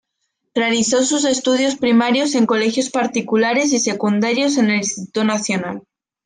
Realizó 0.55 1.05
sus 1.05 1.25
estudios 1.25 1.75
primarios 1.75 2.33
en 2.33 2.47
colegios 2.47 2.89
particulares 2.89 3.71
y 3.71 3.77
secundarios 3.79 4.57
en 4.57 4.71
el 4.71 4.77
Instituto 4.77 5.23
Nacional. 5.23 5.83